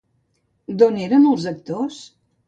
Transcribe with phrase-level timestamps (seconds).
[0.79, 1.99] D'on eren els actors?